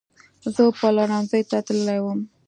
زه 0.55 0.63
پلورنځۍ 0.79 1.41
ته 1.49 1.57
تللې 1.67 1.97
وم 2.03 2.19